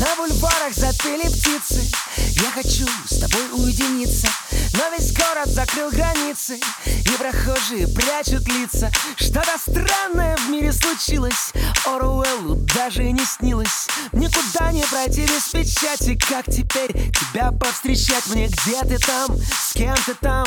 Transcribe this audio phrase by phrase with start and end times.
[0.00, 1.86] На бульварах запели птицы.
[2.16, 4.28] Я хочу с тобой уединиться
[4.72, 6.58] Но весь город закрыл границы.
[6.86, 8.90] И прохожие прячут лица.
[9.16, 11.52] Что-то странное в мире случилось.
[11.84, 13.88] Оруэллу даже не снилось.
[14.12, 16.16] Никуда не пройти без печати.
[16.16, 18.26] Как теперь тебя повстречать?
[18.28, 18.46] Мне?
[18.46, 19.36] Где ты там?
[19.36, 20.46] С кем ты там?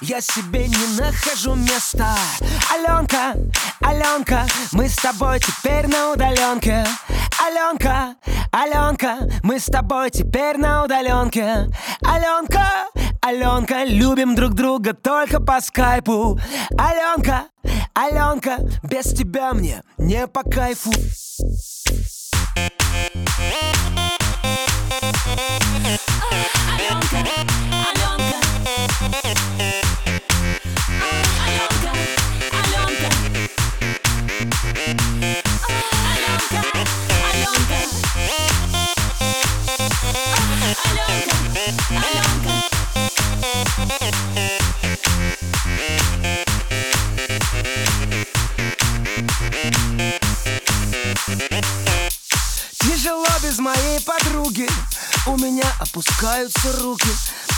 [0.00, 2.16] Я себе не нахожу места.
[2.74, 3.36] Аленка,
[3.80, 6.84] Аленка, мы с тобой теперь на удаленке
[7.42, 8.16] Аленка,
[8.52, 11.68] Аленка, мы с тобой теперь на удаленке.
[12.02, 12.88] Аленка,
[13.22, 16.38] Аленка, любим друг друга только по скайпу.
[16.78, 17.44] Аленка,
[17.94, 20.92] Аленка, без тебя мне не по кайфу
[52.80, 54.68] Тяжело без моей подруги.
[55.26, 57.08] У меня опускаются руки.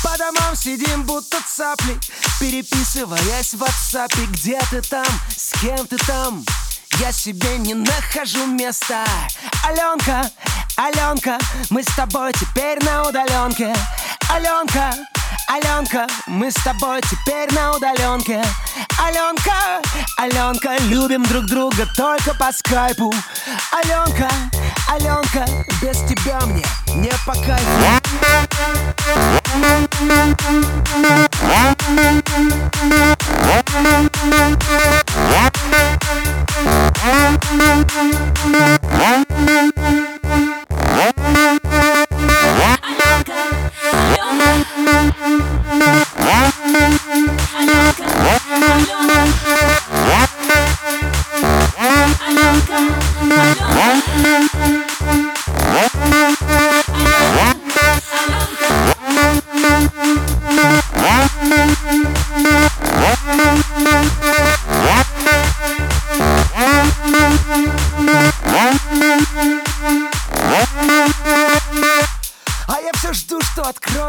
[0.02, 1.96] По домам сидим будто цапли
[2.40, 4.12] Переписываясь в WhatsApp.
[4.32, 5.06] Где ты там?
[5.36, 6.44] С кем ты там?
[6.98, 9.04] Я себе не нахожу места.
[9.64, 10.28] Аленка,
[10.76, 11.38] Аленка,
[11.70, 13.72] мы с тобой теперь на удаленке.
[14.28, 14.94] Аленка,
[15.48, 18.42] Аленка, мы с тобой теперь на удаленке.
[18.98, 19.80] Аленка,
[20.16, 23.12] Аленка, любим друг друга только по скайпу.
[23.72, 24.28] Аленка,
[24.88, 25.46] Аленка,
[25.80, 28.02] без тебя мне не по кайфу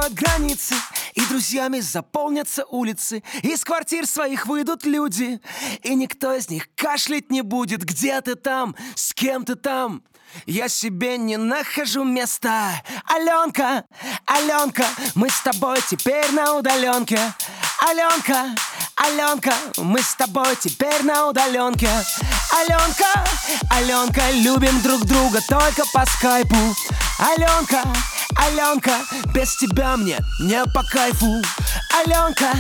[0.03, 0.75] откроют границы
[1.13, 5.39] И друзьями заполнятся улицы Из квартир своих выйдут люди
[5.83, 7.83] И никто из них кашлять не будет.
[7.83, 8.75] Где ты там?
[8.95, 10.03] С кем ты там?
[10.45, 12.71] Я себе не нахожу места.
[13.05, 13.85] Аленка,
[14.25, 17.19] Аленка, мы с тобой теперь на удаленке.
[17.79, 18.55] Аленка,
[18.95, 21.89] Аленка, мы с тобой теперь на удаленке.
[22.51, 23.25] Аленка,
[23.69, 26.57] Аленка, любим друг друга только по скайпу.
[27.19, 27.83] Аленка,
[28.45, 28.99] Аленка,
[29.33, 31.41] без тебя мне не по кайфу.
[31.97, 32.51] Аленка,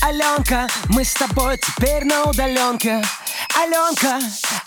[0.00, 3.02] Аленка, мы с тобой теперь на удаленке.
[3.60, 4.20] Аленка,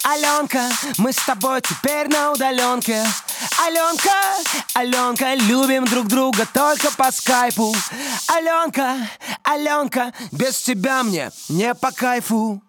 [0.03, 3.01] Аленка, мы с тобой теперь на удаленке.
[3.65, 4.11] Аленка,
[4.73, 7.73] Аленка, любим друг друга только по скайпу.
[8.27, 8.97] Аленка,
[9.43, 12.61] Аленка, без тебя мне не по кайфу